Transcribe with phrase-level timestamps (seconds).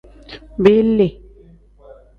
[0.63, 1.07] Biili.